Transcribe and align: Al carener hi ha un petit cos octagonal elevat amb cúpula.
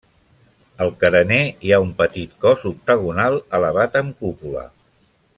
Al 0.85 0.93
carener 1.03 1.41
hi 1.67 1.73
ha 1.75 1.79
un 1.83 1.91
petit 2.01 2.33
cos 2.45 2.65
octagonal 2.73 3.37
elevat 3.59 3.99
amb 4.03 4.17
cúpula. 4.23 4.65